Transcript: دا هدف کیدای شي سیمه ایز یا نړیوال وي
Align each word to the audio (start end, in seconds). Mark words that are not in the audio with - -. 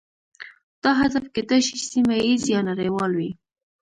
دا 0.83 0.91
هدف 1.01 1.25
کیدای 1.35 1.61
شي 1.67 1.77
سیمه 1.91 2.15
ایز 2.25 2.43
یا 2.53 2.59
نړیوال 2.69 3.11
وي 3.15 3.31